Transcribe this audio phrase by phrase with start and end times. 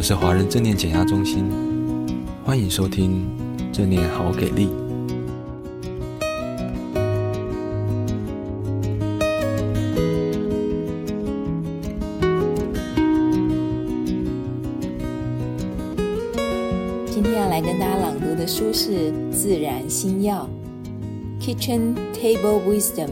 [0.00, 1.44] 们是华人正念减压中心，
[2.42, 3.22] 欢迎收听
[3.70, 4.70] 正念好给力。
[17.10, 20.48] 今天要来跟大家朗读的书是《自然心药》
[21.44, 23.10] （Kitchen Table Wisdom），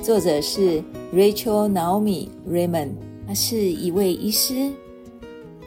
[0.00, 0.80] 作者是
[1.12, 2.90] Rachel Naomi Remen，
[3.26, 4.70] 她是一位医师。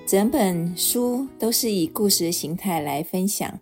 [0.05, 3.59] 整本书都是以故事形态来分享。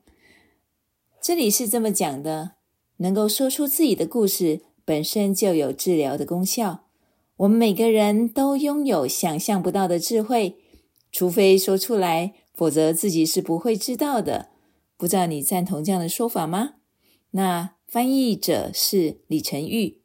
[1.21, 2.53] 这里是这么讲的：
[2.97, 6.85] 能够说出自己的故事，本身就有治疗的功效。
[7.37, 10.57] 我们每个人都拥有想象不到的智慧，
[11.11, 14.49] 除非说出来，否则自己是不会知道的。
[14.97, 16.75] 不知道你赞同这样的说法吗？
[17.31, 20.01] 那翻译者是李成玉。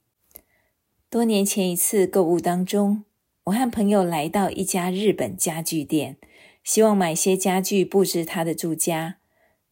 [1.08, 3.04] 多年前一次购物当中，
[3.44, 6.18] 我和朋友来到一家日本家具店。
[6.64, 9.18] 希望买些家具布置他的住家，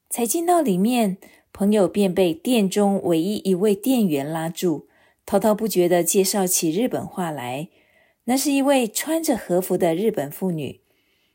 [0.08, 1.16] 才进到里面，
[1.52, 4.86] 朋友便被店中唯一一位店员拉住，
[5.26, 7.70] 滔滔不绝地介绍起日本话来。
[8.24, 10.82] 那是一位穿着和服的日本妇女，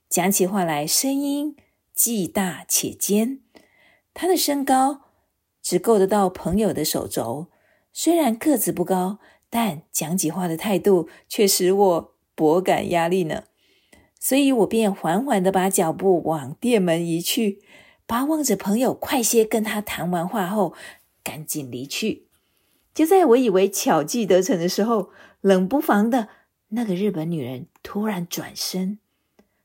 [0.08, 1.58] 讲起话来声音
[1.94, 3.42] 既大且尖。
[4.14, 5.02] 她的身高
[5.62, 7.48] 只够得到朋友的手肘，
[7.92, 9.20] 虽然个子不高，
[9.50, 13.44] 但讲起话的态度却使我颇感压力呢。
[14.28, 17.62] 所以我便缓缓地把脚步往店门移去，
[18.06, 20.74] 巴望着朋友快些跟他谈完话后，
[21.24, 22.28] 赶紧离去。
[22.94, 26.28] 就在我以为巧计得逞的时候，冷不防的
[26.72, 29.00] 那个日本女人突然转身，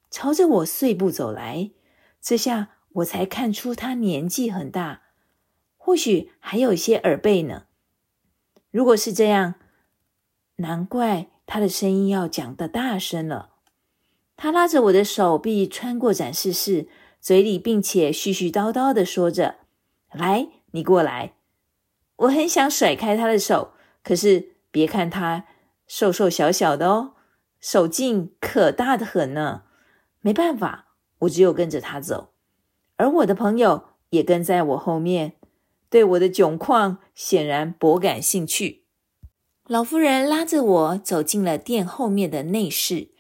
[0.09, 1.73] 朝着我碎步走来。
[2.21, 5.03] 这下我才看出她年纪很大，
[5.77, 7.65] 或许还有一些耳背呢。
[8.71, 9.55] 如果是这样，
[10.59, 13.49] 难怪她的声音要讲得大声了。
[14.37, 16.89] 他拉着我的手臂穿过展示室，
[17.21, 19.57] 嘴里并且絮絮叨叨地说着
[20.13, 21.35] ：“来，你过来。”
[22.17, 25.45] 我很想甩开他的手，可是别看他
[25.87, 27.15] 瘦瘦小小的哦，
[27.61, 29.63] 手劲可大得很呢。
[30.21, 32.33] 没办法，我只有跟着他走，
[32.97, 35.35] 而我的朋友也跟在我后面，
[35.89, 38.85] 对我的窘况显然颇感兴趣。
[39.67, 43.12] 老妇人拉着我走进了店后面的内室。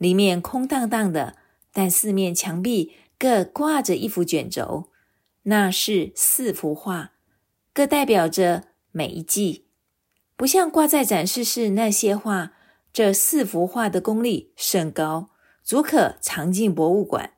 [0.00, 1.36] 里面空荡荡的，
[1.74, 4.88] 但四面墙壁各挂着一幅卷轴，
[5.42, 7.12] 那是四幅画，
[7.74, 9.66] 各代表着每一季。
[10.36, 12.52] 不像挂在展示室那些画，
[12.94, 15.28] 这四幅画的功力甚高，
[15.62, 17.34] 足可藏进博物馆。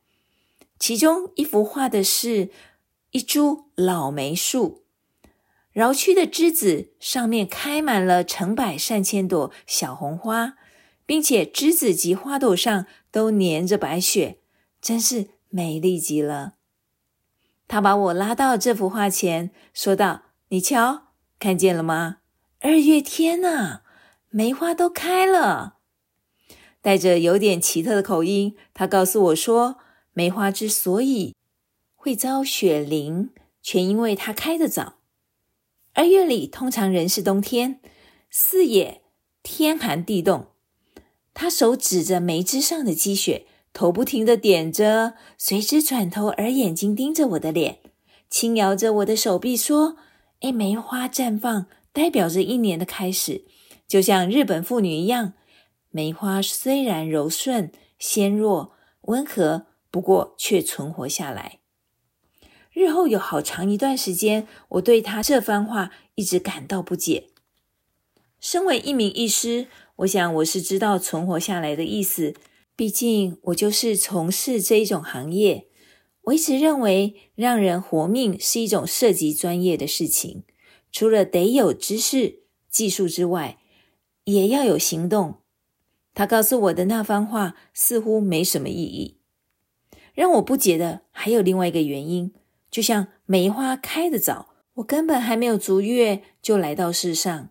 [0.78, 2.50] 其中一幅画的是
[3.10, 4.84] 一株老梅树，
[5.72, 10.54] 饶曲的枝子上面开满了成百上千朵小红花。
[11.06, 14.38] 并且枝子及花朵上都粘着白雪，
[14.80, 16.54] 真是美丽极了。
[17.68, 21.08] 他把我拉到这幅画前，说道：“你瞧，
[21.38, 22.18] 看见了吗？
[22.60, 23.80] 二月天呐，
[24.28, 25.78] 梅花都开了。”
[26.82, 29.78] 带着有点奇特的口音，他告诉我说
[30.12, 31.34] ：“梅花之所以
[31.94, 33.30] 会遭雪淋，
[33.62, 34.98] 全因为它开得早。
[35.94, 37.80] 二月里通常仍是冬天，
[38.28, 39.02] 四野
[39.42, 40.48] 天寒地冻。”
[41.34, 47.78] 他手指着梅枝上的积雪，头不停地点着，随之转头，而眼睛盯着我的脸，
[48.28, 49.96] 轻摇着我的手臂说
[50.40, 53.44] ：“诶，梅花绽放代表着一年的开始，
[53.88, 55.32] 就像日本妇女一样。
[55.90, 58.72] 梅花虽然柔顺、纤弱、
[59.02, 61.60] 温和，不过却存活下来。
[62.72, 67.28] 日后有好长一段时间，我对他这番话一直感到不解。
[68.38, 69.68] 身为一名医师。”
[70.02, 72.34] 我想我是知道存活下来的意思，
[72.74, 75.68] 毕竟我就是从事这一种行业。
[76.22, 80.42] 我一直认为让人活命是一种涉及专业的事情，
[80.90, 83.58] 除了得有知识、技术之外，
[84.24, 85.36] 也要有行动。
[86.14, 89.18] 他告诉我的那番话似乎没什么意义。
[90.14, 92.32] 让我不解的还有另外一个原因，
[92.70, 97.50] 就像梅花开得早，我根本还没有足月就来到世上。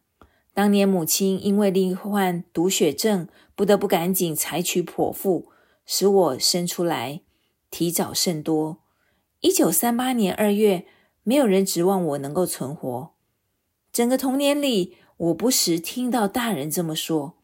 [0.54, 5.50] 当年母亲因为罹患毒血症，不得不赶紧采取剖腹，
[5.86, 7.22] 使我生出来
[7.70, 8.80] 提早甚多。
[9.40, 10.86] 一九三八年二月，
[11.24, 13.14] 没有人指望我能够存活。
[13.94, 17.38] 整个童年里，我不时听到大人这么说：“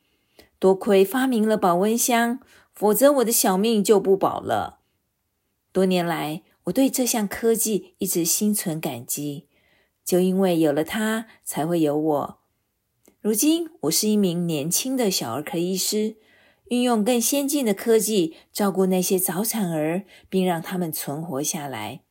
[0.60, 2.40] 多亏发明了保温箱，
[2.74, 4.80] 否则我的小命就不保了。”
[5.72, 9.48] 多年来，我对这项科技一直心存感激，
[10.04, 12.40] 就因为有了它，才会有我。
[13.28, 16.16] 如今，我是一名年轻的小儿科医师，
[16.70, 22.04] 运用更先进的科技照顾那些早产儿，并让他们存活下来。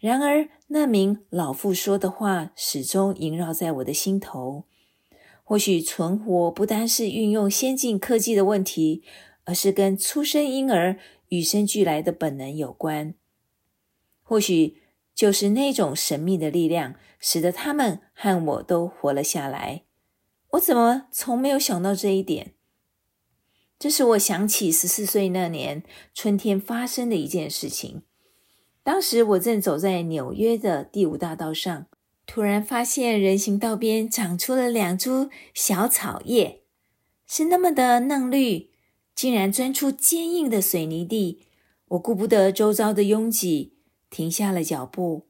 [0.00, 4.64] 然而，那名老妇说的话始终萦绕在我的心头。
[5.44, 9.04] 或许存活不单是运用先进科技的问题，
[9.44, 10.98] 而是跟初生婴儿
[11.28, 13.14] 与生俱来的本能有关。
[14.24, 14.78] 或许
[15.14, 19.84] 就是那种神秘的力量，使得他们和我都活了下来。
[20.54, 22.54] 我怎么从没有想到这一点？
[23.78, 25.82] 这使我想起十四岁那年
[26.14, 28.02] 春天发生的一件事情。
[28.82, 31.86] 当时我正走在纽约的第五大道上，
[32.26, 36.62] 突然发现人行道边长出了两株小草叶，
[37.26, 38.70] 是那么的嫩绿，
[39.14, 41.46] 竟然钻出坚硬的水泥地。
[41.88, 43.74] 我顾不得周遭的拥挤，
[44.08, 45.26] 停下了脚步，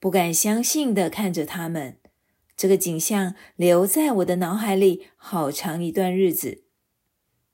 [0.00, 1.98] 不敢相信地看着它们。
[2.56, 6.62] 这个景象留在我的脑海里好长一段日子，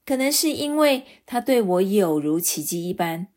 [0.05, 3.29] 可能是因为它对我有如奇迹一般。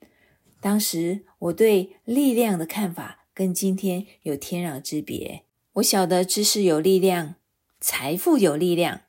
[0.59, 5.43] 当时我对力量的看法跟今天有天壤之别。
[5.73, 7.35] 我晓得知识有力量，
[7.79, 9.01] 财富有力量，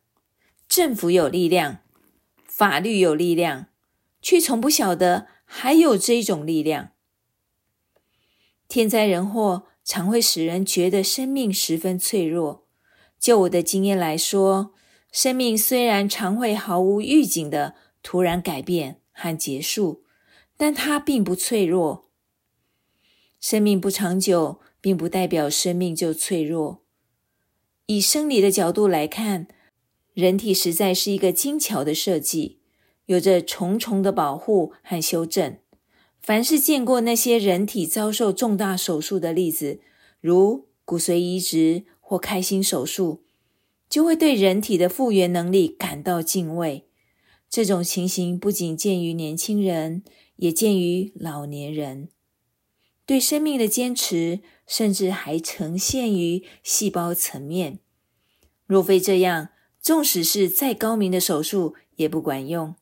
[0.66, 1.80] 政府有力量，
[2.44, 3.66] 法律有力量，
[4.22, 6.90] 却从不晓得还有这种力量。
[8.66, 12.66] 天灾人祸常会使人觉得生命十分脆弱。
[13.20, 14.72] 就我的经验来说，
[15.12, 20.02] 生命虽然常会毫无预警的突然改变和结束。
[20.56, 22.08] 但它并不脆弱。
[23.40, 26.84] 生命不长久，并不代表生命就脆弱。
[27.86, 29.48] 以生理的角度来看，
[30.12, 32.60] 人体实在是一个精巧的设计，
[33.06, 35.58] 有着重重的保护和修正。
[36.24, 39.80] 凡是见过那些人体遭受重大手术的例子，
[40.22, 43.22] 如骨髓移植或开心手术，
[43.90, 46.86] 就会对人体的复原能力感到敬畏。
[47.50, 50.02] 这种情形不仅见于年轻人。
[50.36, 52.08] 也见于老年人，
[53.06, 57.78] 对生命的坚持，甚至还呈现于细胞层面。
[58.66, 59.50] 若非这样，
[59.80, 62.74] 纵使是再高明的手术也不管用。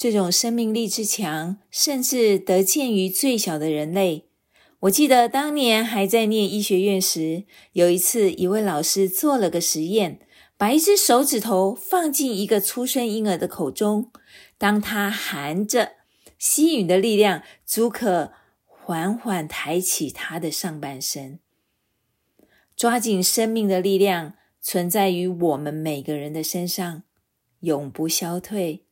[0.00, 4.30] 这种生命力之强，甚至得见于最小的人类。
[4.78, 10.26] 我记得当年还在念医学院时，有一次，一位老师做了个实验，
[10.56, 14.10] 把一只手指头放进一个出生婴儿的口中，
[14.56, 15.96] 当他含着。
[16.38, 18.32] 吸吮的力量足可
[18.64, 21.40] 缓缓抬起他的上半身。
[22.74, 27.02] 抓紧生命的力量存在于我们每个人的身上，
[27.60, 28.86] 永不消退，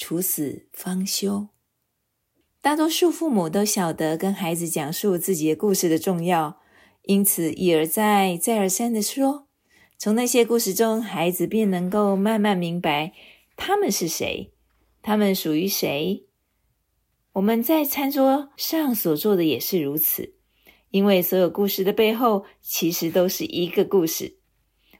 [0.00, 1.48] 处死方休。
[2.62, 6.58] 大多数父母都晓得跟孩子讲述自己的故事的重要，
[7.02, 9.46] 因此一而再、再而三的说，
[9.98, 13.12] 从那些故事中，孩子便能够慢慢明白
[13.56, 14.54] 他们是谁，
[15.02, 16.26] 他们属于谁。
[17.34, 20.34] 我们在餐桌上所做的也是如此，
[20.90, 24.38] 因为所有故事的背后其实都是一个故事。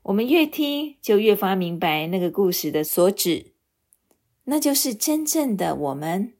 [0.04, 3.52] 我们越听，就越发明白那个故事的所指，
[4.44, 6.34] 那就是真正的我们。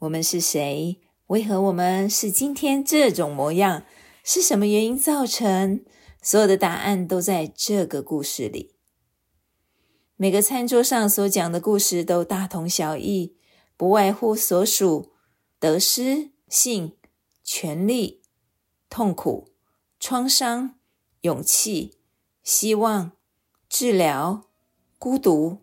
[0.00, 1.00] 我们是谁？
[1.28, 3.84] 为何我们是今天这种模样？
[4.22, 5.84] 是什么原因造成？
[6.20, 8.74] 所有的答案都在这个故事里。
[10.16, 13.36] 每个餐桌上所讲的故事都大同小异，
[13.76, 15.12] 不外乎所属。
[15.58, 16.96] 得失、性、
[17.42, 18.20] 权力、
[18.90, 19.52] 痛苦、
[19.98, 20.74] 创伤、
[21.22, 21.98] 勇气、
[22.42, 23.12] 希望、
[23.68, 24.44] 治疗、
[24.98, 25.58] 孤独，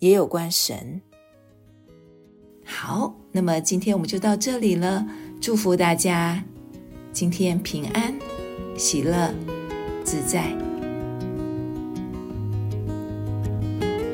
[0.00, 1.02] 也有关神。
[2.70, 5.04] 好，那么今天我们就到这里了。
[5.40, 6.42] 祝福大家
[7.12, 8.14] 今天平安、
[8.76, 9.34] 喜乐、
[10.04, 10.44] 自在。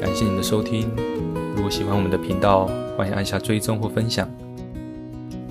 [0.00, 0.90] 感谢您的收听。
[1.54, 4.28] 如果喜欢我们的频道，欢迎按下追踪或分享。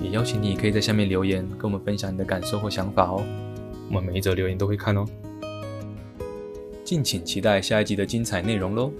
[0.02, 3.22] 也邀请你可以在下面留言，跟我们分享你的感受或想法哦。
[3.88, 5.06] 我们每一则留言都会看哦。
[6.84, 8.92] 敬请期待下一集的精彩内容喽。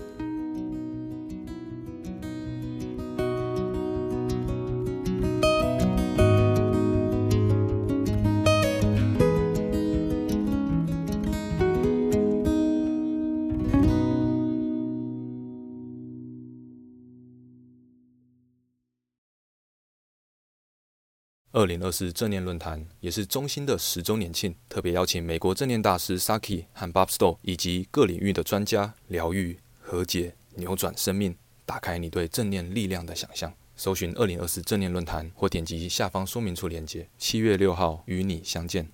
[21.57, 31.35] 二零二四正念论坛也是中心的十周年庆，特别邀请美国正念大师 Saki 和 Bob Stowe 以及各领域的专家，疗愈、和解、扭转生命，
[31.65, 33.51] 打开你对正念力量的想象。
[33.75, 37.09] 搜寻二零二四正念论坛，或点击下方说明处链接。
[37.17, 38.91] 七月六号与你相见。